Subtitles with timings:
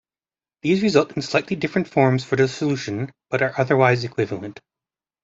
[0.63, 4.59] These result in slightly different forms for the solution, but are otherwise equivalent.